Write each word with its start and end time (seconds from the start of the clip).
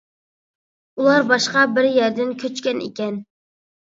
ئۇلار 1.01 1.27
باشقا 1.31 1.65
بىر 1.75 1.87
يەردىن 1.97 2.33
كۆچكەن 2.45 2.81
ئىكەن. 2.87 3.23